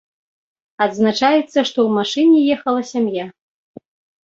Адзначаецца, 0.85 1.43
што 1.51 1.63
ў 1.65 1.89
машыне 1.99 2.39
ехала 2.57 2.81
сям'я. 2.95 3.31